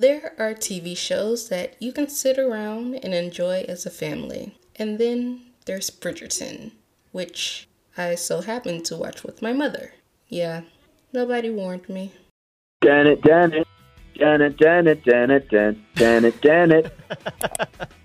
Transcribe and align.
There 0.00 0.32
are 0.38 0.54
TV 0.54 0.96
shows 0.96 1.48
that 1.48 1.74
you 1.82 1.90
can 1.90 2.08
sit 2.08 2.38
around 2.38 2.94
and 2.94 3.12
enjoy 3.12 3.64
as 3.66 3.84
a 3.84 3.90
family. 3.90 4.56
And 4.76 4.96
then 4.96 5.40
there's 5.66 5.90
Bridgerton, 5.90 6.70
which 7.10 7.66
I 7.96 8.14
so 8.14 8.42
happened 8.42 8.84
to 8.84 8.96
watch 8.96 9.24
with 9.24 9.42
my 9.42 9.52
mother. 9.52 9.94
Yeah, 10.28 10.60
nobody 11.12 11.50
warned 11.50 11.88
me. 11.88 12.12
Janet, 12.84 13.24
Janet, 13.24 13.66
Janet, 14.14 14.56
Janet, 14.56 15.02
Janet, 15.02 15.48
Janet, 15.50 15.78
Janet, 15.96 16.42
Janet. 16.42 16.98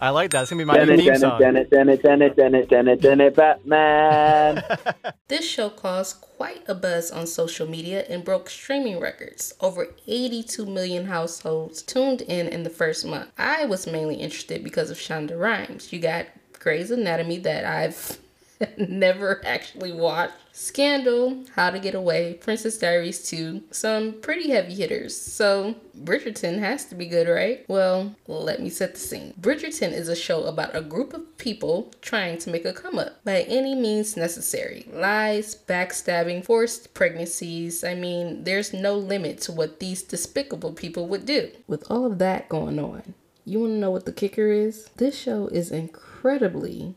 I 0.00 0.10
like 0.10 0.30
that. 0.30 0.42
It's 0.42 0.50
gonna 0.50 0.60
be 0.60 0.64
my 0.64 0.82
new 0.82 0.96
theme 0.96 1.04
Janet, 1.04 1.20
song. 1.20 1.38
Janet, 1.38 1.70
Janet, 1.70 2.02
Janet, 2.02 2.36
Janet, 2.36 2.70
Janet, 2.70 3.00
Janet, 3.00 3.36
Batman. 3.36 4.64
This 5.28 5.48
show 5.48 5.70
caused 5.70 6.20
quite 6.22 6.64
a 6.66 6.74
buzz 6.74 7.12
on 7.12 7.26
social 7.26 7.68
media 7.68 8.04
and 8.08 8.24
broke 8.24 8.50
streaming 8.50 8.98
records. 8.98 9.52
Over 9.60 9.88
82 10.08 10.66
million 10.66 11.04
households 11.04 11.82
tuned 11.82 12.22
in 12.22 12.48
in 12.48 12.64
the 12.64 12.70
first 12.70 13.06
month. 13.06 13.30
I 13.38 13.64
was 13.66 13.86
mainly 13.86 14.16
interested 14.16 14.64
because 14.64 14.90
of 14.90 14.96
Shonda 14.96 15.38
Rhimes. 15.38 15.92
You 15.92 16.00
got 16.00 16.26
Grey's 16.58 16.90
Anatomy 16.90 17.38
that 17.38 17.64
I've 17.64 18.18
never 18.76 19.44
actually 19.44 19.92
watched. 19.92 20.34
Scandal, 20.52 21.44
How 21.54 21.70
to 21.70 21.78
Get 21.78 21.94
Away, 21.94 22.34
Princess 22.34 22.76
Diaries 22.76 23.26
2, 23.28 23.62
some 23.70 24.14
pretty 24.20 24.50
heavy 24.50 24.74
hitters. 24.74 25.16
So, 25.18 25.76
Bridgerton 25.96 26.58
has 26.58 26.84
to 26.86 26.94
be 26.94 27.06
good, 27.06 27.28
right? 27.28 27.64
Well, 27.68 28.14
let 28.26 28.60
me 28.60 28.68
set 28.68 28.94
the 28.94 29.00
scene. 29.00 29.32
Bridgerton 29.40 29.92
is 29.92 30.08
a 30.08 30.16
show 30.16 30.44
about 30.44 30.76
a 30.76 30.82
group 30.82 31.14
of 31.14 31.38
people 31.38 31.92
trying 32.02 32.38
to 32.38 32.50
make 32.50 32.64
a 32.64 32.72
come 32.72 32.98
up 32.98 33.24
by 33.24 33.42
any 33.42 33.74
means 33.74 34.16
necessary. 34.16 34.86
Lies, 34.92 35.54
backstabbing, 35.54 36.44
forced 36.44 36.92
pregnancies. 36.94 37.84
I 37.84 37.94
mean, 37.94 38.44
there's 38.44 38.72
no 38.72 38.96
limit 38.96 39.40
to 39.42 39.52
what 39.52 39.80
these 39.80 40.02
despicable 40.02 40.72
people 40.72 41.06
would 41.08 41.24
do. 41.24 41.50
With 41.66 41.90
all 41.90 42.04
of 42.04 42.18
that 42.18 42.48
going 42.48 42.78
on, 42.78 43.14
you 43.44 43.60
want 43.60 43.72
to 43.72 43.78
know 43.78 43.90
what 43.90 44.04
the 44.04 44.12
kicker 44.12 44.48
is? 44.48 44.90
This 44.96 45.18
show 45.18 45.46
is 45.48 45.70
incredibly 45.70 46.94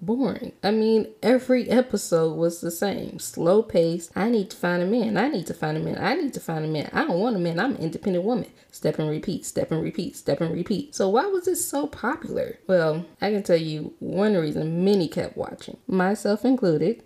boring. 0.00 0.52
I 0.62 0.70
mean, 0.70 1.08
every 1.22 1.68
episode 1.68 2.34
was 2.34 2.60
the 2.60 2.70
same. 2.70 3.18
Slow 3.18 3.62
paced. 3.62 4.16
I 4.16 4.28
need 4.28 4.50
to 4.50 4.56
find 4.56 4.82
a 4.82 4.86
man. 4.86 5.16
I 5.16 5.28
need 5.28 5.46
to 5.46 5.54
find 5.54 5.76
a 5.76 5.80
man. 5.80 5.98
I 5.98 6.14
need 6.14 6.34
to 6.34 6.40
find 6.40 6.64
a 6.64 6.68
man. 6.68 6.90
I 6.92 7.04
don't 7.04 7.20
want 7.20 7.36
a 7.36 7.38
man. 7.38 7.58
I'm 7.58 7.76
an 7.76 7.82
independent 7.82 8.24
woman. 8.24 8.50
Step 8.70 8.98
and 8.98 9.10
repeat, 9.10 9.44
step 9.44 9.70
and 9.72 9.82
repeat, 9.82 10.16
step 10.16 10.40
and 10.40 10.52
repeat. 10.54 10.94
So 10.94 11.08
why 11.08 11.26
was 11.26 11.46
this 11.46 11.68
so 11.68 11.86
popular? 11.86 12.58
Well, 12.66 13.06
I 13.20 13.30
can 13.30 13.42
tell 13.42 13.56
you 13.56 13.94
one 13.98 14.36
reason 14.36 14.84
many 14.84 15.08
kept 15.08 15.36
watching, 15.36 15.78
myself 15.86 16.44
included, 16.44 17.02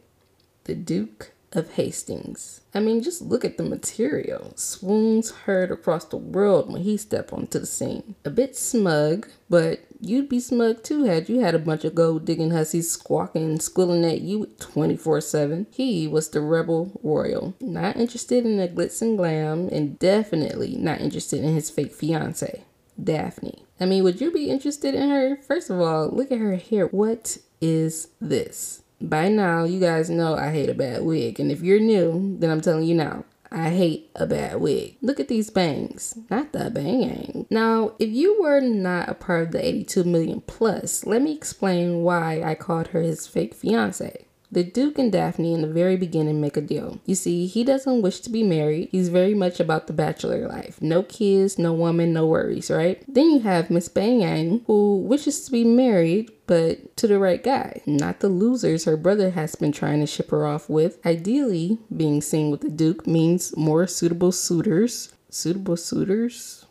the 0.64 0.74
Duke 0.74 1.32
of 1.52 1.72
Hastings. 1.72 2.60
I 2.74 2.80
mean, 2.80 3.02
just 3.02 3.22
look 3.22 3.44
at 3.44 3.58
the 3.58 3.62
material. 3.62 4.52
Swoons 4.56 5.30
heard 5.30 5.70
across 5.70 6.04
the 6.04 6.16
world 6.16 6.72
when 6.72 6.82
he 6.82 6.96
stepped 6.96 7.32
onto 7.32 7.58
the 7.58 7.66
scene. 7.66 8.14
A 8.24 8.30
bit 8.30 8.56
smug, 8.56 9.28
but 9.50 9.80
you'd 10.00 10.28
be 10.28 10.40
smug 10.40 10.82
too 10.82 11.04
had 11.04 11.28
you 11.28 11.40
had 11.40 11.54
a 11.54 11.58
bunch 11.58 11.84
of 11.84 11.94
gold 11.94 12.24
digging 12.24 12.50
hussies 12.50 12.90
squawking 12.90 13.44
and 13.44 13.62
squilling 13.62 14.04
at 14.04 14.20
you 14.20 14.46
24 14.58 15.20
7. 15.20 15.66
He 15.70 16.08
was 16.08 16.30
the 16.30 16.40
rebel 16.40 16.98
royal. 17.02 17.54
Not 17.60 17.96
interested 17.96 18.44
in 18.44 18.56
the 18.56 18.68
glitz 18.68 19.02
and 19.02 19.16
glam, 19.16 19.68
and 19.70 19.98
definitely 19.98 20.76
not 20.76 21.00
interested 21.00 21.44
in 21.44 21.54
his 21.54 21.70
fake 21.70 21.92
fiance, 21.92 22.64
Daphne. 23.02 23.64
I 23.78 23.86
mean, 23.86 24.04
would 24.04 24.20
you 24.20 24.30
be 24.30 24.50
interested 24.50 24.94
in 24.94 25.10
her? 25.10 25.36
First 25.36 25.70
of 25.70 25.80
all, 25.80 26.08
look 26.08 26.30
at 26.30 26.38
her 26.38 26.56
hair. 26.56 26.86
What 26.86 27.38
is 27.60 28.08
this? 28.20 28.81
By 29.02 29.28
now, 29.28 29.64
you 29.64 29.80
guys 29.80 30.08
know 30.08 30.34
I 30.34 30.50
hate 30.52 30.68
a 30.68 30.74
bad 30.74 31.02
wig. 31.02 31.40
And 31.40 31.50
if 31.50 31.60
you're 31.60 31.80
new, 31.80 32.36
then 32.38 32.50
I'm 32.50 32.60
telling 32.60 32.84
you 32.84 32.94
now, 32.94 33.24
I 33.50 33.68
hate 33.68 34.10
a 34.14 34.26
bad 34.26 34.60
wig. 34.60 34.96
Look 35.02 35.20
at 35.20 35.28
these 35.28 35.50
bangs, 35.50 36.16
not 36.30 36.52
the 36.52 36.70
bang. 36.70 37.46
Now, 37.50 37.92
if 37.98 38.08
you 38.08 38.40
were 38.40 38.60
not 38.60 39.08
a 39.08 39.14
part 39.14 39.48
of 39.48 39.52
the 39.52 39.66
82 39.66 40.04
million 40.04 40.40
plus, 40.42 41.04
let 41.04 41.20
me 41.20 41.34
explain 41.34 42.02
why 42.02 42.42
I 42.42 42.54
called 42.54 42.88
her 42.88 43.02
his 43.02 43.26
fake 43.26 43.54
fiance. 43.54 44.24
The 44.52 44.62
Duke 44.62 44.98
and 44.98 45.10
Daphne 45.10 45.54
in 45.54 45.62
the 45.62 45.66
very 45.66 45.96
beginning 45.96 46.38
make 46.38 46.58
a 46.58 46.60
deal. 46.60 47.00
You 47.06 47.14
see, 47.14 47.46
he 47.46 47.64
doesn't 47.64 48.02
wish 48.02 48.20
to 48.20 48.28
be 48.28 48.42
married. 48.42 48.90
He's 48.92 49.08
very 49.08 49.32
much 49.32 49.60
about 49.60 49.86
the 49.86 49.94
bachelor 49.94 50.46
life. 50.46 50.80
No 50.82 51.02
kids, 51.02 51.58
no 51.58 51.72
woman, 51.72 52.12
no 52.12 52.26
worries, 52.26 52.70
right? 52.70 53.02
Then 53.08 53.30
you 53.30 53.40
have 53.40 53.70
Miss 53.70 53.88
Bangang, 53.88 54.62
who 54.66 54.98
wishes 54.98 55.46
to 55.46 55.52
be 55.52 55.64
married, 55.64 56.30
but 56.46 56.94
to 56.98 57.06
the 57.06 57.18
right 57.18 57.42
guy, 57.42 57.80
not 57.86 58.20
the 58.20 58.28
losers 58.28 58.84
her 58.84 58.98
brother 58.98 59.30
has 59.30 59.54
been 59.54 59.72
trying 59.72 60.00
to 60.00 60.06
ship 60.06 60.30
her 60.30 60.46
off 60.46 60.68
with. 60.68 60.98
Ideally, 61.06 61.78
being 61.96 62.20
seen 62.20 62.50
with 62.50 62.60
the 62.60 62.68
Duke 62.68 63.06
means 63.06 63.56
more 63.56 63.86
suitable 63.86 64.32
suitors. 64.32 65.14
Suitable 65.30 65.78
suitors? 65.78 66.66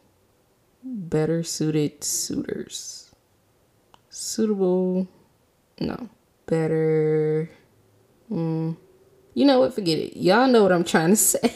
Better 0.84 1.42
suited 1.42 2.04
suitors. 2.04 3.12
Suitable. 4.12 5.08
No. 5.80 6.10
Better. 6.46 7.50
Mm. 8.32 8.78
You 9.34 9.46
know 9.46 9.60
what? 9.60 9.74
Forget 9.74 9.98
it. 10.00 10.18
Y'all 10.18 10.48
know 10.48 10.64
what 10.64 10.72
I'm 10.72 10.84
trying 10.84 11.12
to 11.12 11.16
say. 11.18 11.54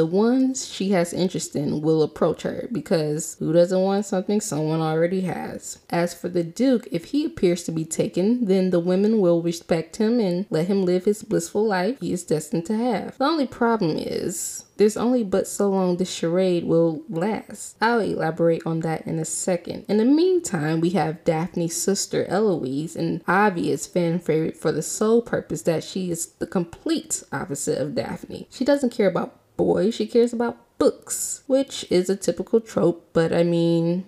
The 0.00 0.06
ones 0.06 0.66
she 0.66 0.92
has 0.92 1.12
interest 1.12 1.54
in 1.54 1.82
will 1.82 2.02
approach 2.02 2.40
her 2.40 2.70
because 2.72 3.36
who 3.38 3.52
doesn't 3.52 3.82
want 3.82 4.06
something 4.06 4.40
someone 4.40 4.80
already 4.80 5.20
has? 5.20 5.78
As 5.90 6.14
for 6.14 6.30
the 6.30 6.42
Duke, 6.42 6.88
if 6.90 7.04
he 7.04 7.26
appears 7.26 7.64
to 7.64 7.70
be 7.70 7.84
taken, 7.84 8.46
then 8.46 8.70
the 8.70 8.80
women 8.80 9.20
will 9.20 9.42
respect 9.42 9.96
him 9.96 10.18
and 10.18 10.46
let 10.48 10.68
him 10.68 10.86
live 10.86 11.04
his 11.04 11.22
blissful 11.22 11.66
life 11.66 12.00
he 12.00 12.14
is 12.14 12.24
destined 12.24 12.64
to 12.64 12.78
have. 12.78 13.18
The 13.18 13.24
only 13.24 13.46
problem 13.46 13.98
is 13.98 14.64
there's 14.78 14.96
only 14.96 15.22
but 15.22 15.46
so 15.46 15.68
long 15.68 15.98
this 15.98 16.10
charade 16.10 16.64
will 16.64 17.02
last. 17.10 17.76
I'll 17.82 18.00
elaborate 18.00 18.62
on 18.64 18.80
that 18.80 19.06
in 19.06 19.18
a 19.18 19.26
second. 19.26 19.84
In 19.86 19.98
the 19.98 20.06
meantime, 20.06 20.80
we 20.80 20.88
have 20.90 21.22
Daphne's 21.24 21.76
sister 21.76 22.24
Eloise, 22.24 22.96
an 22.96 23.22
obvious 23.28 23.86
fan 23.86 24.18
favorite 24.18 24.56
for 24.56 24.72
the 24.72 24.80
sole 24.80 25.20
purpose 25.20 25.60
that 25.64 25.84
she 25.84 26.10
is 26.10 26.28
the 26.38 26.46
complete 26.46 27.22
opposite 27.30 27.76
of 27.76 27.94
Daphne. 27.94 28.48
She 28.50 28.64
doesn't 28.64 28.94
care 28.94 29.08
about 29.08 29.39
boys, 29.64 29.94
she 29.94 30.06
cares 30.06 30.32
about 30.32 30.58
books, 30.78 31.42
which 31.46 31.84
is 31.90 32.08
a 32.08 32.16
typical 32.16 32.60
trope, 32.60 33.08
but 33.12 33.32
I 33.32 33.42
mean, 33.42 34.06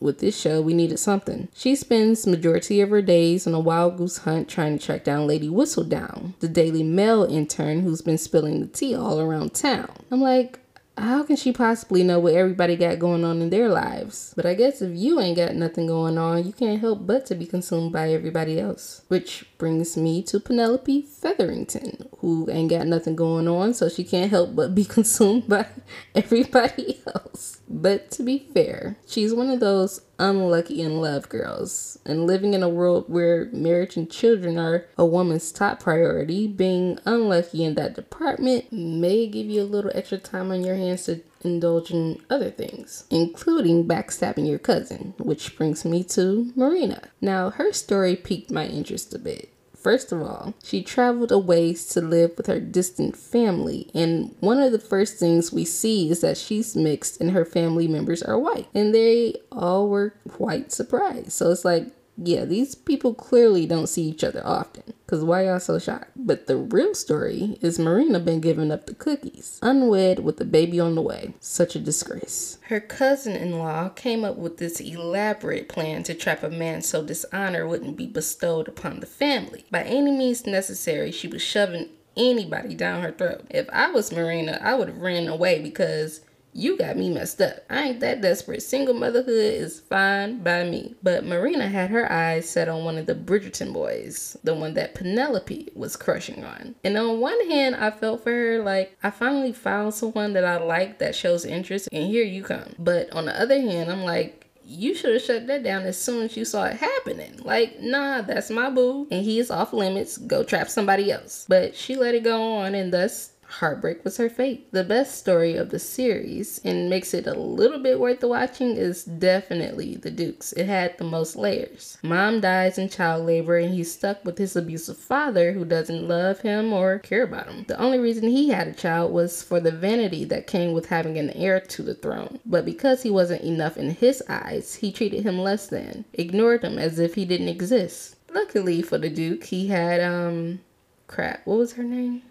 with 0.00 0.18
this 0.18 0.38
show, 0.38 0.60
we 0.60 0.74
needed 0.74 0.98
something. 0.98 1.48
She 1.54 1.76
spends 1.76 2.26
majority 2.26 2.80
of 2.80 2.90
her 2.90 3.02
days 3.02 3.46
on 3.46 3.54
a 3.54 3.60
wild 3.60 3.98
goose 3.98 4.18
hunt 4.18 4.48
trying 4.48 4.78
to 4.78 4.84
track 4.84 5.04
down 5.04 5.26
Lady 5.26 5.48
Whistledown, 5.48 6.38
the 6.40 6.48
Daily 6.48 6.82
Mail 6.82 7.24
intern 7.24 7.80
who's 7.80 8.02
been 8.02 8.18
spilling 8.18 8.60
the 8.60 8.66
tea 8.66 8.94
all 8.94 9.20
around 9.20 9.54
town. 9.54 9.90
I'm 10.10 10.20
like, 10.20 10.58
how 11.00 11.22
can 11.22 11.36
she 11.36 11.52
possibly 11.52 12.02
know 12.02 12.18
what 12.18 12.34
everybody 12.34 12.76
got 12.76 12.98
going 12.98 13.24
on 13.24 13.40
in 13.42 13.50
their 13.50 13.68
lives? 13.68 14.32
But 14.36 14.46
I 14.46 14.54
guess 14.54 14.82
if 14.82 14.96
you 14.96 15.20
ain't 15.20 15.36
got 15.36 15.54
nothing 15.54 15.86
going 15.86 16.18
on, 16.18 16.44
you 16.44 16.52
can't 16.52 16.80
help 16.80 17.06
but 17.06 17.26
to 17.26 17.34
be 17.34 17.46
consumed 17.46 17.92
by 17.92 18.10
everybody 18.10 18.60
else. 18.60 19.02
Which 19.08 19.46
brings 19.58 19.96
me 19.96 20.22
to 20.24 20.40
Penelope 20.40 21.02
Featherington, 21.02 22.08
who 22.18 22.48
ain't 22.50 22.70
got 22.70 22.86
nothing 22.86 23.16
going 23.16 23.48
on, 23.48 23.74
so 23.74 23.88
she 23.88 24.04
can't 24.04 24.30
help 24.30 24.54
but 24.54 24.74
be 24.74 24.84
consumed 24.96 25.48
by 25.48 25.66
everybody 26.14 27.00
else. 27.06 27.60
But 27.68 28.10
to 28.12 28.22
be 28.22 28.38
fair, 28.52 28.96
she's 29.06 29.32
one 29.32 29.48
of 29.48 29.60
those 29.60 30.00
unlucky 30.20 30.82
in 30.82 31.00
love 31.00 31.28
girls. 31.28 31.98
And 32.04 32.26
living 32.26 32.54
in 32.54 32.62
a 32.62 32.68
world 32.68 33.06
where 33.08 33.48
marriage 33.52 33.96
and 33.96 34.08
children 34.08 34.58
are 34.58 34.86
a 34.96 35.04
woman's 35.04 35.50
top 35.50 35.80
priority, 35.80 36.46
being 36.46 36.98
unlucky 37.06 37.64
in 37.64 37.74
that 37.74 37.94
department 37.94 38.72
may 38.72 39.26
give 39.26 39.46
you 39.46 39.62
a 39.62 39.64
little 39.64 39.90
extra 39.94 40.18
time 40.18 40.52
on 40.52 40.62
your 40.62 40.76
hands 40.76 41.04
to 41.04 41.22
indulge 41.42 41.90
in 41.90 42.20
other 42.28 42.50
things, 42.50 43.04
including 43.10 43.88
backstabbing 43.88 44.46
your 44.46 44.58
cousin, 44.58 45.14
which 45.18 45.56
brings 45.56 45.84
me 45.84 46.04
to 46.04 46.52
Marina. 46.54 47.08
Now, 47.20 47.50
her 47.50 47.72
story 47.72 48.14
piqued 48.14 48.50
my 48.50 48.66
interest 48.66 49.14
a 49.14 49.18
bit. 49.18 49.50
First 49.80 50.12
of 50.12 50.20
all, 50.20 50.52
she 50.62 50.82
traveled 50.82 51.32
a 51.32 51.38
ways 51.38 51.86
to 51.88 52.02
live 52.02 52.32
with 52.36 52.46
her 52.46 52.60
distant 52.60 53.16
family, 53.16 53.90
and 53.94 54.34
one 54.40 54.60
of 54.60 54.72
the 54.72 54.78
first 54.78 55.16
things 55.16 55.52
we 55.52 55.64
see 55.64 56.10
is 56.10 56.20
that 56.20 56.36
she's 56.36 56.76
mixed 56.76 57.20
and 57.20 57.30
her 57.30 57.46
family 57.46 57.88
members 57.88 58.22
are 58.22 58.38
white, 58.38 58.68
and 58.74 58.94
they 58.94 59.36
all 59.50 59.88
were 59.88 60.14
quite 60.28 60.70
surprised. 60.70 61.32
So 61.32 61.50
it's 61.50 61.64
like, 61.64 61.88
yeah, 62.18 62.44
these 62.44 62.74
people 62.74 63.14
clearly 63.14 63.64
don't 63.64 63.86
see 63.86 64.02
each 64.02 64.22
other 64.22 64.46
often. 64.46 64.92
Cause 65.10 65.24
why 65.24 65.46
y'all 65.46 65.58
so 65.58 65.76
shocked? 65.80 66.12
But 66.14 66.46
the 66.46 66.56
real 66.56 66.94
story 66.94 67.58
is 67.60 67.80
Marina 67.80 68.20
been 68.20 68.40
giving 68.40 68.70
up 68.70 68.86
the 68.86 68.94
cookies, 68.94 69.58
unwed 69.60 70.20
with 70.20 70.40
a 70.40 70.44
baby 70.44 70.78
on 70.78 70.94
the 70.94 71.02
way. 71.02 71.34
Such 71.40 71.74
a 71.74 71.80
disgrace. 71.80 72.58
Her 72.68 72.78
cousin-in-law 72.78 73.88
came 73.88 74.24
up 74.24 74.36
with 74.36 74.58
this 74.58 74.78
elaborate 74.78 75.68
plan 75.68 76.04
to 76.04 76.14
trap 76.14 76.44
a 76.44 76.48
man 76.48 76.82
so 76.82 77.02
dishonor 77.02 77.66
wouldn't 77.66 77.96
be 77.96 78.06
bestowed 78.06 78.68
upon 78.68 79.00
the 79.00 79.06
family. 79.06 79.64
By 79.68 79.82
any 79.82 80.12
means 80.12 80.46
necessary, 80.46 81.10
she 81.10 81.26
was 81.26 81.42
shoving 81.42 81.88
anybody 82.16 82.76
down 82.76 83.02
her 83.02 83.10
throat. 83.10 83.46
If 83.50 83.68
I 83.72 83.90
was 83.90 84.12
Marina, 84.12 84.60
I 84.62 84.74
would 84.74 84.86
have 84.86 84.98
ran 84.98 85.26
away 85.26 85.60
because 85.60 86.20
You 86.52 86.76
got 86.76 86.96
me 86.96 87.10
messed 87.10 87.40
up. 87.40 87.64
I 87.70 87.82
ain't 87.84 88.00
that 88.00 88.20
desperate. 88.20 88.62
Single 88.62 88.94
motherhood 88.94 89.28
is 89.28 89.80
fine 89.80 90.42
by 90.42 90.64
me. 90.64 90.94
But 91.02 91.24
Marina 91.24 91.68
had 91.68 91.90
her 91.90 92.10
eyes 92.10 92.48
set 92.48 92.68
on 92.68 92.84
one 92.84 92.98
of 92.98 93.06
the 93.06 93.14
Bridgerton 93.14 93.72
boys, 93.72 94.36
the 94.42 94.54
one 94.54 94.74
that 94.74 94.94
Penelope 94.94 95.70
was 95.74 95.96
crushing 95.96 96.44
on. 96.44 96.74
And 96.82 96.96
on 96.96 97.20
one 97.20 97.48
hand, 97.48 97.76
I 97.76 97.90
felt 97.90 98.24
for 98.24 98.30
her 98.30 98.62
like 98.62 98.96
I 99.02 99.10
finally 99.10 99.52
found 99.52 99.94
someone 99.94 100.32
that 100.32 100.44
I 100.44 100.58
like 100.58 100.98
that 100.98 101.14
shows 101.14 101.44
interest, 101.44 101.88
and 101.92 102.06
here 102.06 102.24
you 102.24 102.42
come. 102.42 102.74
But 102.78 103.12
on 103.12 103.26
the 103.26 103.40
other 103.40 103.60
hand, 103.60 103.90
I'm 103.90 104.02
like, 104.02 104.48
you 104.64 104.94
should 104.94 105.14
have 105.14 105.22
shut 105.22 105.46
that 105.48 105.64
down 105.64 105.82
as 105.82 106.00
soon 106.00 106.24
as 106.24 106.36
you 106.36 106.44
saw 106.44 106.64
it 106.64 106.76
happening. 106.76 107.40
Like, 107.42 107.80
nah, 107.80 108.22
that's 108.22 108.50
my 108.50 108.70
boo, 108.70 109.08
and 109.10 109.24
he 109.24 109.38
is 109.40 109.50
off 109.50 109.72
limits. 109.72 110.16
Go 110.16 110.44
trap 110.44 110.68
somebody 110.68 111.10
else. 111.10 111.44
But 111.48 111.74
she 111.74 111.96
let 111.96 112.14
it 112.14 112.22
go 112.22 112.54
on, 112.54 112.74
and 112.74 112.92
thus 112.92 113.32
heartbreak 113.50 114.04
was 114.04 114.16
her 114.16 114.30
fate. 114.30 114.70
The 114.72 114.84
best 114.84 115.18
story 115.18 115.56
of 115.56 115.70
the 115.70 115.78
series 115.78 116.60
and 116.64 116.88
makes 116.88 117.12
it 117.12 117.26
a 117.26 117.34
little 117.34 117.78
bit 117.78 117.98
worth 117.98 118.20
the 118.20 118.28
watching 118.28 118.76
is 118.76 119.04
definitely 119.04 119.96
The 119.96 120.10
Dukes. 120.10 120.52
It 120.52 120.66
had 120.66 120.96
the 120.98 121.04
most 121.04 121.36
layers. 121.36 121.98
Mom 122.02 122.40
dies 122.40 122.78
in 122.78 122.88
child 122.88 123.26
labor 123.26 123.56
and 123.56 123.74
he's 123.74 123.92
stuck 123.92 124.24
with 124.24 124.38
his 124.38 124.56
abusive 124.56 124.96
father 124.96 125.52
who 125.52 125.64
doesn't 125.64 126.08
love 126.08 126.40
him 126.40 126.72
or 126.72 126.98
care 126.98 127.24
about 127.24 127.48
him. 127.48 127.64
The 127.68 127.78
only 127.80 127.98
reason 127.98 128.28
he 128.28 128.50
had 128.50 128.68
a 128.68 128.72
child 128.72 129.12
was 129.12 129.42
for 129.42 129.60
the 129.60 129.72
vanity 129.72 130.24
that 130.26 130.46
came 130.46 130.72
with 130.72 130.86
having 130.86 131.18
an 131.18 131.30
heir 131.30 131.60
to 131.60 131.82
the 131.82 131.94
throne. 131.94 132.38
But 132.46 132.64
because 132.64 133.02
he 133.02 133.10
wasn't 133.10 133.42
enough 133.42 133.76
in 133.76 133.90
his 133.90 134.22
eyes, 134.28 134.76
he 134.76 134.92
treated 134.92 135.24
him 135.24 135.38
less 135.38 135.66
than, 135.66 136.04
ignored 136.12 136.62
him 136.62 136.78
as 136.78 136.98
if 136.98 137.14
he 137.14 137.24
didn't 137.24 137.48
exist. 137.48 138.16
Luckily 138.32 138.80
for 138.80 138.98
the 138.98 139.10
Duke, 139.10 139.44
he 139.44 139.68
had 139.68 140.00
um 140.00 140.60
crap, 141.08 141.44
what 141.44 141.58
was 141.58 141.72
her 141.72 141.82
name? 141.82 142.22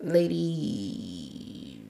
Lady 0.00 1.82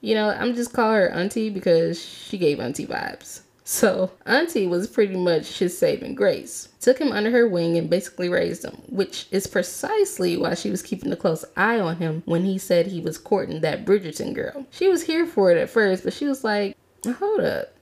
you 0.00 0.14
know 0.14 0.30
i'm 0.30 0.54
just 0.54 0.72
call 0.72 0.92
her 0.92 1.10
auntie 1.10 1.50
because 1.50 2.02
she 2.02 2.38
gave 2.38 2.60
auntie 2.60 2.86
vibes. 2.86 3.42
So 3.70 4.10
auntie 4.26 4.66
was 4.66 4.88
pretty 4.88 5.16
much 5.16 5.60
his 5.60 5.78
saving 5.78 6.16
grace. 6.16 6.70
Took 6.80 6.98
him 6.98 7.12
under 7.12 7.30
her 7.30 7.46
wing 7.46 7.78
and 7.78 7.88
basically 7.88 8.28
raised 8.28 8.64
him 8.64 8.76
which 8.88 9.26
is 9.30 9.46
precisely 9.46 10.36
why 10.36 10.54
she 10.54 10.70
was 10.70 10.82
keeping 10.82 11.12
a 11.12 11.16
close 11.16 11.44
eye 11.56 11.78
on 11.78 11.96
him 11.96 12.22
when 12.24 12.44
he 12.44 12.58
said 12.58 12.86
he 12.86 13.00
was 13.00 13.16
courting 13.16 13.60
that 13.60 13.84
bridgerton 13.84 14.34
girl. 14.34 14.66
She 14.70 14.88
was 14.88 15.02
here 15.02 15.24
for 15.24 15.52
it 15.52 15.58
at 15.58 15.70
first 15.70 16.02
but 16.02 16.12
she 16.12 16.26
was 16.26 16.42
like 16.42 16.76
hold 17.18 17.40
up. 17.40 17.72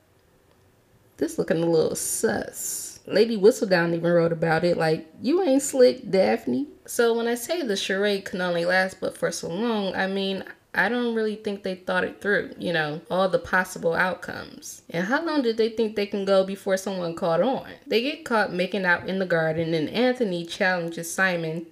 This 1.16 1.38
looking 1.38 1.62
a 1.62 1.66
little 1.66 1.96
sus 1.96 2.87
Lady 3.08 3.36
Whistledown 3.36 3.94
even 3.94 4.10
wrote 4.10 4.32
about 4.32 4.64
it, 4.64 4.76
like, 4.76 5.06
you 5.20 5.42
ain't 5.42 5.62
slick, 5.62 6.10
Daphne. 6.10 6.66
So 6.86 7.14
when 7.14 7.26
I 7.26 7.34
say 7.34 7.62
the 7.62 7.76
charade 7.76 8.24
can 8.24 8.40
only 8.40 8.64
last 8.64 9.00
but 9.00 9.16
for 9.16 9.30
so 9.30 9.48
long, 9.48 9.94
I 9.94 10.06
mean, 10.06 10.44
I 10.74 10.88
don't 10.88 11.14
really 11.14 11.36
think 11.36 11.62
they 11.62 11.74
thought 11.74 12.04
it 12.04 12.20
through, 12.20 12.54
you 12.58 12.72
know, 12.72 13.00
all 13.10 13.28
the 13.28 13.38
possible 13.38 13.94
outcomes. 13.94 14.82
And 14.90 15.06
how 15.06 15.24
long 15.24 15.42
did 15.42 15.56
they 15.56 15.70
think 15.70 15.96
they 15.96 16.06
can 16.06 16.24
go 16.24 16.44
before 16.44 16.76
someone 16.76 17.14
caught 17.14 17.40
on? 17.40 17.66
They 17.86 18.02
get 18.02 18.24
caught 18.24 18.52
making 18.52 18.84
out 18.84 19.08
in 19.08 19.18
the 19.18 19.26
garden, 19.26 19.74
and 19.74 19.88
Anthony 19.88 20.44
challenges 20.44 21.12
Simon, 21.12 21.66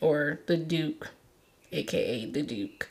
or 0.00 0.40
the 0.46 0.56
Duke, 0.56 1.10
aka 1.72 2.24
the 2.26 2.42
Duke, 2.42 2.88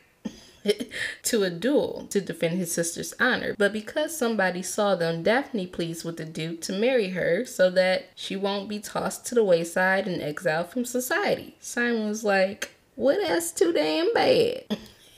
to 1.24 1.44
a 1.44 1.50
duel 1.50 2.08
to 2.10 2.22
defend 2.22 2.58
his 2.58 2.72
sister's 2.72 3.14
honor. 3.20 3.56
But 3.58 3.74
because 3.74 4.16
somebody 4.16 4.62
saw 4.62 4.96
them, 4.96 5.24
Daphne 5.24 5.68
pleads 5.68 6.04
with 6.04 6.18
the 6.18 6.26
Duke 6.26 6.62
to 6.62 6.74
marry 6.74 7.10
her 7.10 7.46
so 7.46 7.70
that 7.72 8.10
she 8.16 8.36
won't 8.36 8.70
be 8.70 8.80
tossed 8.80 9.26
to 9.28 9.36
the 9.36 9.44
wayside 9.44 10.08
and 10.08 10.22
exiled 10.22 10.70
from 10.70 10.86
society. 10.86 11.56
Simon 11.60 12.08
was 12.08 12.24
like, 12.24 12.72
Well, 12.96 13.18
that's 13.22 13.52
too 13.52 13.74
damn 13.74 14.14
bad. 14.14 14.78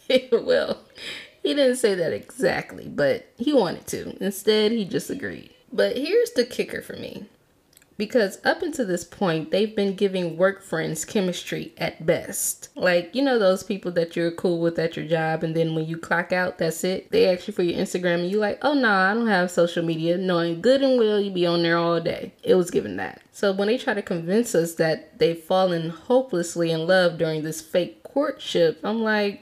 well, 0.31 0.81
he 1.44 1.53
didn't 1.53 1.77
say 1.77 1.95
that 1.95 2.13
exactly, 2.13 2.88
but 2.88 3.31
he 3.38 3.53
wanted 3.53 3.88
to. 3.88 4.24
Instead, 4.24 4.71
he 4.71 4.86
just 4.86 5.09
agreed. 5.09 5.51
But 5.71 5.97
here's 5.97 6.31
the 6.31 6.45
kicker 6.45 6.81
for 6.81 6.94
me 6.94 7.25
because 7.97 8.39
up 8.44 8.62
until 8.62 8.86
this 8.86 9.03
point, 9.03 9.51
they've 9.51 9.75
been 9.75 9.95
giving 9.95 10.38
work 10.38 10.62
friends 10.62 11.06
chemistry 11.06 11.74
at 11.77 12.06
best. 12.06 12.69
Like, 12.75 13.15
you 13.15 13.21
know, 13.21 13.39
those 13.39 13.63
people 13.63 13.92
that 13.94 14.15
you're 14.15 14.31
cool 14.31 14.59
with 14.59 14.77
at 14.77 14.97
your 14.97 15.07
job, 15.07 15.44
and 15.44 15.56
then 15.56 15.75
when 15.75 15.86
you 15.86 15.97
clock 15.97 16.31
out, 16.31 16.57
that's 16.57 16.83
it. 16.83 17.09
They 17.12 17.30
ask 17.30 17.47
you 17.47 17.53
for 17.53 17.63
your 17.63 17.80
Instagram, 17.80 18.21
and 18.21 18.30
you're 18.30 18.42
like, 18.42 18.59
oh, 18.62 18.74
no, 18.74 18.81
nah, 18.81 19.12
I 19.12 19.13
don't 19.13 19.27
have 19.27 19.50
social 19.50 19.83
media, 19.83 20.18
knowing 20.18 20.62
good 20.62 20.81
and 20.81 21.00
well 21.00 21.19
you 21.19 21.31
be 21.31 21.45
on 21.45 21.63
there 21.63 21.77
all 21.77 22.01
day. 22.01 22.33
It 22.44 22.56
was 22.56 22.71
given 22.71 22.97
that. 22.97 23.21
So 23.31 23.51
when 23.51 23.68
they 23.68 23.77
try 23.77 23.94
to 23.94 24.01
convince 24.01 24.56
us 24.56 24.75
that 24.75 25.19
they've 25.19 25.39
fallen 25.39 25.89
hopelessly 25.89 26.71
in 26.71 26.88
love 26.88 27.18
during 27.18 27.44
this 27.44 27.62
fake 27.62 28.03
courtship, 28.03 28.80
I'm 28.83 29.01
like, 29.01 29.42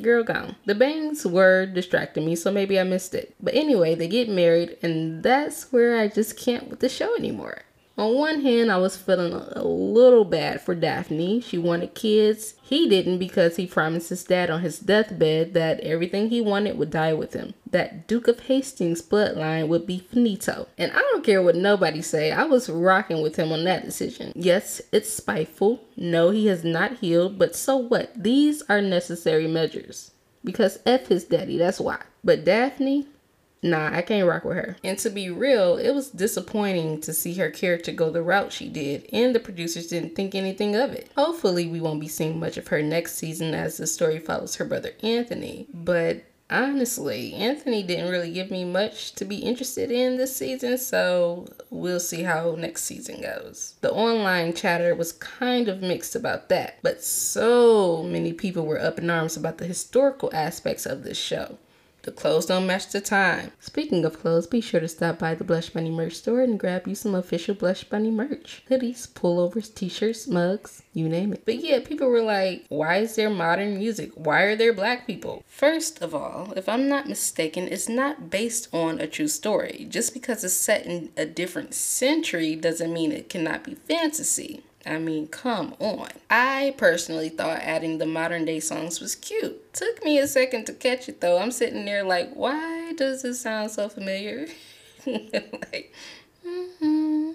Girl 0.00 0.24
gone. 0.24 0.56
The 0.64 0.74
bangs 0.74 1.26
were 1.26 1.66
distracting 1.66 2.24
me, 2.24 2.34
so 2.34 2.50
maybe 2.50 2.80
I 2.80 2.84
missed 2.84 3.14
it. 3.14 3.34
But 3.40 3.54
anyway, 3.54 3.94
they 3.94 4.08
get 4.08 4.28
married, 4.28 4.78
and 4.82 5.22
that's 5.22 5.70
where 5.70 5.98
I 5.98 6.08
just 6.08 6.38
can't 6.38 6.68
with 6.68 6.80
the 6.80 6.88
show 6.88 7.14
anymore. 7.14 7.62
On 7.98 8.14
one 8.14 8.40
hand, 8.40 8.72
I 8.72 8.78
was 8.78 8.96
feeling 8.96 9.34
a 9.34 9.62
little 9.62 10.24
bad 10.24 10.62
for 10.62 10.74
Daphne. 10.74 11.40
She 11.40 11.58
wanted 11.58 11.94
kids. 11.94 12.54
He 12.62 12.88
didn't 12.88 13.18
because 13.18 13.56
he 13.56 13.66
promised 13.66 14.08
his 14.08 14.24
dad 14.24 14.48
on 14.48 14.62
his 14.62 14.78
deathbed 14.78 15.52
that 15.54 15.80
everything 15.80 16.30
he 16.30 16.40
wanted 16.40 16.78
would 16.78 16.90
die 16.90 17.12
with 17.12 17.34
him. 17.34 17.52
That 17.70 18.06
Duke 18.06 18.28
of 18.28 18.40
Hastings 18.40 19.02
bloodline 19.02 19.68
would 19.68 19.86
be 19.86 19.98
finito. 19.98 20.68
And 20.78 20.90
I 20.92 21.00
don't 21.00 21.24
care 21.24 21.42
what 21.42 21.54
nobody 21.54 22.00
say, 22.00 22.32
I 22.32 22.44
was 22.44 22.70
rocking 22.70 23.20
with 23.22 23.36
him 23.36 23.52
on 23.52 23.64
that 23.64 23.84
decision. 23.84 24.32
Yes, 24.34 24.80
it's 24.90 25.12
spiteful. 25.12 25.84
No, 25.96 26.30
he 26.30 26.46
has 26.46 26.64
not 26.64 26.98
healed, 26.98 27.38
but 27.38 27.54
so 27.54 27.76
what? 27.76 28.10
These 28.20 28.62
are 28.70 28.80
necessary 28.80 29.46
measures. 29.46 30.12
Because 30.44 30.80
F 30.86 31.06
his 31.06 31.24
daddy, 31.24 31.58
that's 31.58 31.78
why. 31.78 32.00
But 32.24 32.44
Daphne, 32.44 33.06
nah, 33.62 33.90
I 33.92 34.02
can't 34.02 34.28
rock 34.28 34.44
with 34.44 34.56
her. 34.56 34.76
And 34.82 34.98
to 34.98 35.10
be 35.10 35.30
real, 35.30 35.76
it 35.76 35.92
was 35.92 36.10
disappointing 36.10 37.00
to 37.02 37.12
see 37.12 37.34
her 37.34 37.50
character 37.50 37.92
go 37.92 38.10
the 38.10 38.22
route 38.22 38.52
she 38.52 38.68
did, 38.68 39.08
and 39.12 39.34
the 39.34 39.40
producers 39.40 39.86
didn't 39.86 40.14
think 40.14 40.34
anything 40.34 40.74
of 40.74 40.92
it. 40.92 41.10
Hopefully, 41.16 41.66
we 41.66 41.80
won't 41.80 42.00
be 42.00 42.08
seeing 42.08 42.38
much 42.38 42.56
of 42.56 42.68
her 42.68 42.82
next 42.82 43.14
season 43.14 43.54
as 43.54 43.76
the 43.76 43.86
story 43.86 44.18
follows 44.18 44.56
her 44.56 44.64
brother 44.64 44.92
Anthony, 45.02 45.66
but 45.72 46.24
honestly, 46.52 47.32
Anthony 47.34 47.82
didn't 47.82 48.10
really 48.10 48.30
give 48.32 48.50
me 48.50 48.64
much 48.64 49.12
to 49.12 49.24
be 49.24 49.36
interested 49.36 49.90
in 49.90 50.16
this 50.16 50.36
season, 50.36 50.76
so 50.76 51.46
we'll 51.70 52.00
see 52.00 52.22
how 52.22 52.54
next 52.58 52.84
season 52.84 53.22
goes. 53.22 53.74
The 53.80 53.92
online 53.92 54.52
chatter 54.52 54.94
was 54.94 55.12
kind 55.12 55.68
of 55.68 55.80
mixed 55.80 56.14
about 56.14 56.48
that, 56.50 56.78
but 56.82 57.02
so 57.02 58.02
many 58.02 58.32
people 58.32 58.66
were 58.66 58.80
up 58.80 58.98
in 58.98 59.08
arms 59.08 59.36
about 59.36 59.58
the 59.58 59.66
historical 59.66 60.30
aspects 60.34 60.84
of 60.86 61.02
this 61.02 61.18
show. 61.18 61.58
The 62.02 62.10
clothes 62.10 62.46
don't 62.46 62.66
match 62.66 62.88
the 62.88 63.00
time. 63.00 63.52
Speaking 63.60 64.04
of 64.04 64.18
clothes, 64.18 64.48
be 64.48 64.60
sure 64.60 64.80
to 64.80 64.88
stop 64.88 65.20
by 65.20 65.36
the 65.36 65.44
Blush 65.44 65.70
Bunny 65.70 65.90
merch 65.90 66.14
store 66.14 66.40
and 66.40 66.58
grab 66.58 66.88
you 66.88 66.96
some 66.96 67.14
official 67.14 67.54
Blush 67.54 67.84
Bunny 67.84 68.10
merch. 68.10 68.64
Hoodies, 68.68 69.06
pullovers, 69.06 69.72
t-shirts, 69.72 70.26
mugs, 70.26 70.82
you 70.92 71.08
name 71.08 71.32
it. 71.32 71.44
But 71.44 71.62
yeah, 71.62 71.78
people 71.78 72.08
were 72.08 72.22
like, 72.22 72.64
why 72.68 72.96
is 72.96 73.14
there 73.14 73.30
modern 73.30 73.78
music? 73.78 74.10
Why 74.14 74.42
are 74.42 74.56
there 74.56 74.72
black 74.72 75.06
people? 75.06 75.44
First 75.46 76.02
of 76.02 76.12
all, 76.12 76.52
if 76.56 76.68
I'm 76.68 76.88
not 76.88 77.08
mistaken, 77.08 77.68
it's 77.68 77.88
not 77.88 78.30
based 78.30 78.68
on 78.74 79.00
a 79.00 79.06
true 79.06 79.28
story. 79.28 79.86
Just 79.88 80.12
because 80.12 80.42
it's 80.42 80.54
set 80.54 80.84
in 80.84 81.10
a 81.16 81.24
different 81.24 81.72
century 81.72 82.56
doesn't 82.56 82.92
mean 82.92 83.12
it 83.12 83.28
cannot 83.28 83.62
be 83.62 83.76
fantasy. 83.76 84.64
I 84.84 84.98
mean, 84.98 85.28
come 85.28 85.74
on. 85.78 86.08
I 86.28 86.74
personally 86.76 87.28
thought 87.28 87.60
adding 87.60 87.98
the 87.98 88.06
modern 88.06 88.44
day 88.44 88.60
songs 88.60 89.00
was 89.00 89.14
cute. 89.14 89.72
Took 89.72 90.04
me 90.04 90.18
a 90.18 90.26
second 90.26 90.66
to 90.66 90.72
catch 90.72 91.08
it 91.08 91.20
though. 91.20 91.38
I'm 91.38 91.52
sitting 91.52 91.84
there 91.84 92.02
like, 92.02 92.32
why 92.34 92.92
does 92.94 93.22
this 93.22 93.40
sound 93.40 93.70
so 93.70 93.88
familiar? 93.88 94.48
like, 95.06 95.92
mm-hmm, 96.46 97.30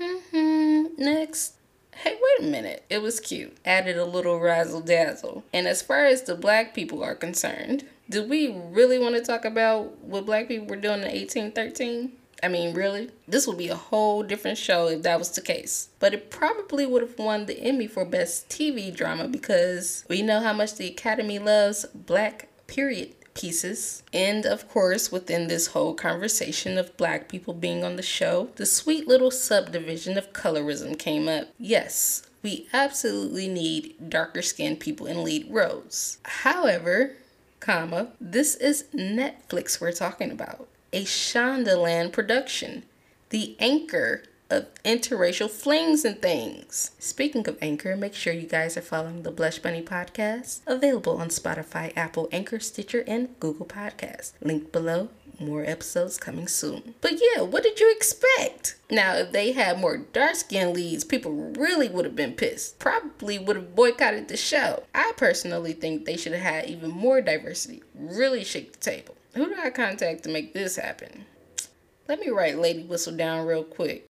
mm-hmm, 0.00 0.84
next. 0.96 1.54
Hey, 1.94 2.14
wait 2.14 2.48
a 2.48 2.50
minute. 2.50 2.84
It 2.88 3.02
was 3.02 3.20
cute. 3.20 3.56
Added 3.64 3.96
a 3.96 4.04
little 4.04 4.40
razzle 4.40 4.80
dazzle. 4.80 5.44
And 5.52 5.66
as 5.66 5.82
far 5.82 6.06
as 6.06 6.22
the 6.22 6.34
black 6.34 6.74
people 6.74 7.02
are 7.02 7.14
concerned, 7.14 7.84
do 8.08 8.24
we 8.24 8.48
really 8.70 8.98
want 8.98 9.14
to 9.16 9.22
talk 9.22 9.44
about 9.44 9.98
what 9.98 10.26
black 10.26 10.48
people 10.48 10.66
were 10.66 10.76
doing 10.76 11.02
in 11.02 11.08
1813? 11.08 12.12
I 12.42 12.48
mean, 12.48 12.74
really? 12.74 13.10
This 13.28 13.46
would 13.46 13.58
be 13.58 13.68
a 13.68 13.76
whole 13.76 14.24
different 14.24 14.58
show 14.58 14.88
if 14.88 15.02
that 15.02 15.18
was 15.18 15.30
the 15.30 15.40
case. 15.40 15.90
But 16.00 16.12
it 16.12 16.30
probably 16.30 16.84
would 16.84 17.02
have 17.02 17.18
won 17.18 17.46
the 17.46 17.60
Emmy 17.60 17.86
for 17.86 18.04
Best 18.04 18.48
TV 18.48 18.94
Drama 18.94 19.28
because 19.28 20.04
we 20.08 20.22
know 20.22 20.40
how 20.40 20.52
much 20.52 20.74
the 20.74 20.88
Academy 20.88 21.38
loves 21.38 21.84
black 21.94 22.48
period 22.66 23.14
pieces. 23.34 24.02
And 24.12 24.44
of 24.44 24.68
course, 24.68 25.12
within 25.12 25.46
this 25.46 25.68
whole 25.68 25.94
conversation 25.94 26.78
of 26.78 26.96
black 26.96 27.28
people 27.28 27.54
being 27.54 27.84
on 27.84 27.94
the 27.94 28.02
show, 28.02 28.48
the 28.56 28.66
sweet 28.66 29.06
little 29.06 29.30
subdivision 29.30 30.18
of 30.18 30.32
colorism 30.32 30.98
came 30.98 31.28
up. 31.28 31.48
Yes, 31.58 32.26
we 32.42 32.66
absolutely 32.72 33.46
need 33.46 34.10
darker 34.10 34.42
skinned 34.42 34.80
people 34.80 35.06
in 35.06 35.22
lead 35.22 35.46
roles. 35.48 36.18
However, 36.24 37.12
comma, 37.60 38.08
this 38.20 38.56
is 38.56 38.86
Netflix 38.92 39.80
we're 39.80 39.92
talking 39.92 40.32
about 40.32 40.66
a 40.92 41.04
Shondaland 41.04 42.12
production, 42.12 42.84
the 43.30 43.56
anchor 43.58 44.24
of 44.50 44.66
interracial 44.84 45.48
flings 45.48 46.04
and 46.04 46.20
things. 46.20 46.90
Speaking 46.98 47.48
of 47.48 47.56
Anchor, 47.62 47.96
make 47.96 48.14
sure 48.14 48.34
you 48.34 48.46
guys 48.46 48.76
are 48.76 48.82
following 48.82 49.22
the 49.22 49.30
Blush 49.30 49.58
Bunny 49.58 49.80
podcast, 49.80 50.60
available 50.66 51.16
on 51.16 51.28
Spotify, 51.28 51.92
Apple, 51.96 52.28
Anchor, 52.30 52.60
Stitcher, 52.60 53.04
and 53.06 53.30
Google 53.40 53.64
Podcasts. 53.64 54.32
Link 54.42 54.70
below. 54.70 55.08
More 55.40 55.64
episodes 55.64 56.18
coming 56.18 56.46
soon. 56.46 56.94
But 57.00 57.14
yeah, 57.14 57.42
what 57.42 57.62
did 57.62 57.80
you 57.80 57.90
expect? 57.90 58.76
Now, 58.90 59.14
if 59.14 59.32
they 59.32 59.52
had 59.52 59.80
more 59.80 59.96
dark 59.96 60.36
skinned 60.36 60.74
leads, 60.74 61.02
people 61.04 61.32
really 61.32 61.88
would 61.88 62.04
have 62.04 62.14
been 62.14 62.34
pissed. 62.34 62.78
Probably 62.78 63.38
would 63.38 63.56
have 63.56 63.74
boycotted 63.74 64.28
the 64.28 64.36
show. 64.36 64.84
I 64.94 65.14
personally 65.16 65.72
think 65.72 66.04
they 66.04 66.18
should 66.18 66.32
have 66.32 66.42
had 66.42 66.66
even 66.66 66.90
more 66.90 67.22
diversity. 67.22 67.82
Really 67.94 68.44
shake 68.44 68.72
the 68.72 68.78
table. 68.78 69.16
Who 69.34 69.46
do 69.46 69.56
I 69.62 69.70
contact 69.70 70.24
to 70.24 70.30
make 70.30 70.52
this 70.52 70.76
happen? 70.76 71.24
Let 72.08 72.20
me 72.20 72.28
write 72.28 72.58
Lady 72.58 72.84
Whistledown 72.84 73.46
real 73.46 73.64
quick. 73.64 74.06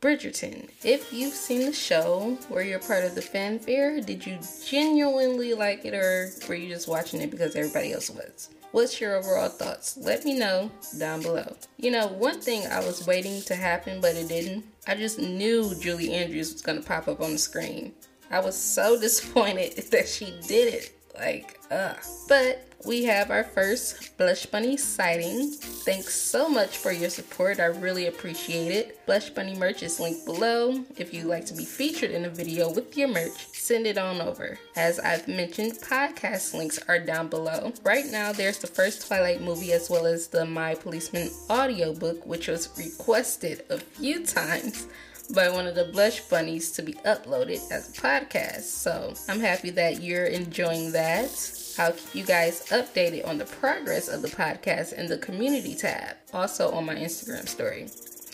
Bridgerton, 0.00 0.68
if 0.82 1.12
you've 1.12 1.32
seen 1.32 1.60
the 1.66 1.72
show, 1.72 2.36
were 2.50 2.62
you 2.62 2.74
a 2.74 2.80
part 2.80 3.04
of 3.04 3.14
the 3.14 3.22
fanfare? 3.22 4.00
Did 4.00 4.26
you 4.26 4.40
genuinely 4.66 5.54
like 5.54 5.84
it 5.84 5.94
or 5.94 6.30
were 6.48 6.56
you 6.56 6.68
just 6.68 6.88
watching 6.88 7.20
it 7.20 7.30
because 7.30 7.54
everybody 7.54 7.92
else 7.92 8.10
was? 8.10 8.50
What's 8.72 9.00
your 9.00 9.14
overall 9.14 9.48
thoughts? 9.48 9.96
Let 9.96 10.24
me 10.24 10.36
know 10.36 10.72
down 10.98 11.22
below. 11.22 11.54
You 11.76 11.92
know, 11.92 12.08
one 12.08 12.40
thing 12.40 12.66
I 12.66 12.80
was 12.80 13.06
waiting 13.06 13.42
to 13.42 13.54
happen, 13.54 14.00
but 14.00 14.16
it 14.16 14.26
didn't. 14.26 14.64
I 14.88 14.96
just 14.96 15.20
knew 15.20 15.72
Julie 15.76 16.12
Andrews 16.12 16.52
was 16.52 16.62
gonna 16.62 16.82
pop 16.82 17.06
up 17.06 17.20
on 17.20 17.30
the 17.30 17.38
screen. 17.38 17.92
I 18.28 18.40
was 18.40 18.56
so 18.58 18.98
disappointed 19.00 19.76
that 19.92 20.08
she 20.08 20.34
did 20.48 20.74
it. 20.74 20.90
Like, 21.14 21.60
ugh. 21.70 21.98
But 22.26 22.66
we 22.84 23.04
have 23.04 23.30
our 23.30 23.44
first 23.44 24.16
Blush 24.16 24.46
Bunny 24.46 24.76
sighting. 24.76 25.52
Thanks 25.52 26.14
so 26.14 26.48
much 26.48 26.78
for 26.78 26.92
your 26.92 27.10
support. 27.10 27.60
I 27.60 27.66
really 27.66 28.06
appreciate 28.06 28.72
it. 28.72 29.04
Blush 29.06 29.30
Bunny 29.30 29.54
merch 29.54 29.82
is 29.82 30.00
linked 30.00 30.24
below. 30.24 30.84
If 30.96 31.14
you'd 31.14 31.26
like 31.26 31.46
to 31.46 31.54
be 31.54 31.64
featured 31.64 32.10
in 32.10 32.24
a 32.24 32.30
video 32.30 32.72
with 32.72 32.96
your 32.96 33.08
merch, 33.08 33.46
send 33.52 33.86
it 33.86 33.98
on 33.98 34.20
over. 34.20 34.58
As 34.76 34.98
I've 34.98 35.28
mentioned, 35.28 35.72
podcast 35.74 36.54
links 36.54 36.78
are 36.88 36.98
down 36.98 37.28
below. 37.28 37.72
Right 37.84 38.06
now, 38.06 38.32
there's 38.32 38.58
the 38.58 38.66
first 38.66 39.06
Twilight 39.06 39.40
movie 39.40 39.72
as 39.72 39.88
well 39.88 40.06
as 40.06 40.28
the 40.28 40.44
My 40.44 40.74
Policeman 40.74 41.30
audiobook, 41.50 42.26
which 42.26 42.48
was 42.48 42.68
requested 42.76 43.64
a 43.70 43.78
few 43.78 44.24
times 44.24 44.86
by 45.32 45.48
one 45.48 45.66
of 45.66 45.74
the 45.74 45.84
blush 45.84 46.20
bunnies 46.22 46.72
to 46.72 46.82
be 46.82 46.94
uploaded 47.04 47.60
as 47.70 47.88
a 47.88 47.92
podcast. 47.92 48.62
So 48.62 49.14
I'm 49.28 49.40
happy 49.40 49.70
that 49.70 50.02
you're 50.02 50.26
enjoying 50.26 50.92
that. 50.92 51.30
I'll 51.78 51.92
keep 51.92 52.14
you 52.14 52.24
guys 52.24 52.66
updated 52.68 53.26
on 53.26 53.38
the 53.38 53.44
progress 53.44 54.08
of 54.08 54.22
the 54.22 54.28
podcast 54.28 54.92
in 54.92 55.06
the 55.06 55.18
community 55.18 55.74
tab, 55.74 56.16
also 56.32 56.70
on 56.72 56.84
my 56.84 56.94
Instagram 56.94 57.48
story. 57.48 57.88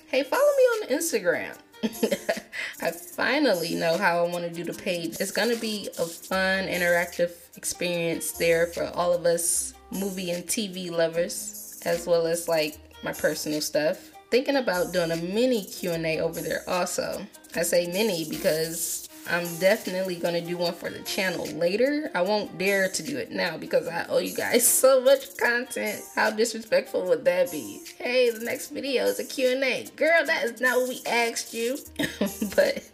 Hey, 0.09 0.23
follow 0.23 0.43
me 0.43 0.63
on 0.95 0.99
Instagram. 0.99 1.57
I 2.83 2.91
finally 2.91 3.75
know 3.75 3.97
how 3.97 4.25
I 4.25 4.29
want 4.29 4.45
to 4.45 4.51
do 4.51 4.65
the 4.65 4.77
page. 4.77 5.17
It's 5.21 5.31
going 5.31 5.55
to 5.55 5.61
be 5.61 5.89
a 5.99 6.05
fun, 6.05 6.67
interactive 6.67 7.31
experience 7.57 8.33
there 8.33 8.67
for 8.67 8.85
all 8.95 9.13
of 9.13 9.25
us 9.27 9.75
movie 9.93 10.31
and 10.31 10.45
TV 10.45 10.91
lovers, 10.91 11.81
as 11.85 12.07
well 12.07 12.27
as 12.27 12.49
like 12.49 12.79
my 13.03 13.13
personal 13.13 13.61
stuff. 13.61 14.11
Thinking 14.31 14.57
about 14.57 14.93
doing 14.93 15.11
a 15.11 15.17
mini 15.17 15.65
Q&A 15.65 16.21
over 16.21 16.41
there 16.41 16.63
also. 16.69 17.25
I 17.55 17.63
say 17.63 17.87
mini 17.87 18.29
because 18.29 19.08
I'm 19.31 19.59
definitely 19.59 20.17
gonna 20.17 20.41
do 20.41 20.57
one 20.57 20.73
for 20.73 20.91
the 20.91 21.01
channel 21.01 21.47
later. 21.47 22.11
I 22.15 22.23
won't 22.23 22.57
dare 22.57 22.89
to 22.89 23.03
do 23.03 23.19
it 23.19 23.31
now 23.31 23.57
because 23.57 23.87
I 23.87 24.07
owe 24.09 24.19
you 24.19 24.35
guys 24.35 24.67
so 24.81 25.01
much 25.01 25.37
content. 25.37 26.03
How 26.15 26.31
disrespectful 26.31 27.05
would 27.09 27.25
that 27.25 27.51
be? 27.51 27.83
Hey, 27.99 28.31
the 28.31 28.45
next 28.45 28.69
video 28.71 29.05
is 29.05 29.19
a 29.19 29.25
Q&A. 29.25 29.87
Girl, 29.97 30.25
that 30.25 30.45
is 30.45 30.61
not 30.61 30.79
what 30.79 30.89
we 30.89 31.03
asked 31.07 31.53
you. 31.53 31.79
but 32.57 32.91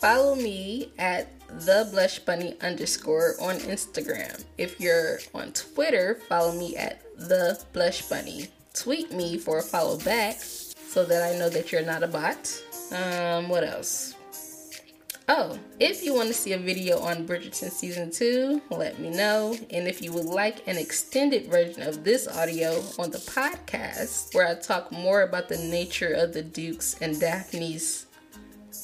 follow 0.00 0.36
me 0.36 0.92
at 0.98 1.28
the 1.48 1.88
blush 1.90 2.18
bunny 2.20 2.56
underscore 2.60 3.34
on 3.40 3.56
Instagram. 3.56 4.44
If 4.58 4.80
you're 4.80 5.18
on 5.34 5.52
Twitter, 5.52 6.20
follow 6.28 6.52
me 6.52 6.76
at 6.76 7.02
the 7.16 7.62
blush 7.72 8.02
bunny. 8.02 8.48
Tweet 8.74 9.12
me 9.12 9.38
for 9.38 9.58
a 9.58 9.62
follow 9.62 9.98
back 9.98 10.36
so 10.38 11.04
that 11.04 11.22
I 11.22 11.38
know 11.38 11.48
that 11.48 11.72
you're 11.72 11.84
not 11.84 12.02
a 12.02 12.08
bot. 12.08 12.62
Um, 12.92 13.48
what 13.48 13.64
else? 13.64 14.14
Oh, 15.28 15.56
if 15.78 16.04
you 16.04 16.14
want 16.14 16.28
to 16.28 16.34
see 16.34 16.52
a 16.52 16.58
video 16.58 16.98
on 16.98 17.26
Bridgerton 17.26 17.70
Season 17.70 18.10
2, 18.10 18.60
let 18.70 18.98
me 18.98 19.08
know. 19.08 19.56
And 19.70 19.86
if 19.86 20.02
you 20.02 20.12
would 20.12 20.24
like 20.24 20.66
an 20.66 20.76
extended 20.76 21.46
version 21.46 21.82
of 21.82 22.02
this 22.02 22.26
audio 22.26 22.82
on 22.98 23.12
the 23.12 23.18
podcast, 23.18 24.34
where 24.34 24.48
I 24.48 24.54
talk 24.54 24.90
more 24.90 25.22
about 25.22 25.48
the 25.48 25.58
nature 25.58 26.12
of 26.12 26.32
the 26.32 26.42
Duke's 26.42 26.96
and 27.00 27.20
Daphne's 27.20 28.06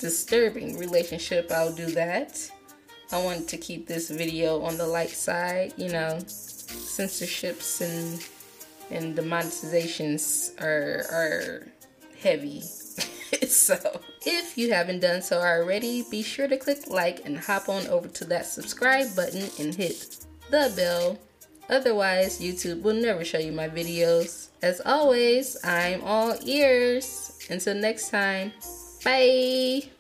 disturbing 0.01 0.79
relationship, 0.79 1.51
I'll 1.51 1.75
do 1.75 1.87
that. 1.87 2.49
I 3.11 3.21
wanted 3.21 3.49
to 3.49 3.57
keep 3.57 3.89
this 3.89 4.09
video 4.09 4.63
on 4.63 4.79
the 4.79 4.87
light 4.87 5.11
side, 5.11 5.75
you 5.77 5.89
know, 5.89 6.19
censorships 6.27 7.81
and 7.81 8.25
and 8.91 9.17
the 9.17 9.23
monetizations 9.23 10.59
are 10.61 11.05
are 11.11 11.69
heavy. 12.21 12.63
so 13.57 14.01
if 14.25 14.57
you 14.59 14.73
haven't 14.73 15.01
done 15.01 15.23
so 15.23 15.41
already, 15.41 16.05
be 16.11 16.23
sure 16.23 16.49
to 16.49 16.57
click 16.57 16.89
like 16.89 17.25
and 17.25 17.39
hop 17.39 17.69
on 17.69 17.87
over 17.89 18.09
to 18.09 18.25
that 18.27 18.47
subscribe 18.47 19.15
button 19.17 19.51
and 19.59 19.75
hit 19.75 20.25
the 20.51 20.73
bell. 20.77 21.19
Otherwise, 21.69 22.41
YouTube 22.41 22.83
will 22.83 22.95
never 22.95 23.25
show 23.25 23.39
you 23.39 23.53
my 23.53 23.69
videos. 23.69 24.49
As 24.63 24.81
always, 24.85 25.57
I'm 25.65 26.03
all 26.03 26.37
ears. 26.45 27.39
Until 27.51 27.75
next 27.75 28.11
time, 28.11 28.53
bye. 29.05 29.98